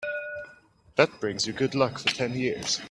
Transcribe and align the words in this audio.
That 0.95 1.19
brings 1.19 1.45
you 1.45 1.53
good 1.53 1.75
luck 1.75 1.99
for 1.99 2.07
ten 2.09 2.33
years. 2.33 2.79